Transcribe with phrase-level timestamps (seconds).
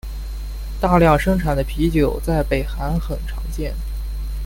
[0.81, 3.71] 大量生产的啤酒在北韩很常见。